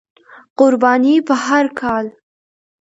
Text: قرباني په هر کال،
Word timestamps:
قرباني 0.57 1.15
په 1.27 1.33
هر 1.45 1.65
کال، 1.79 2.05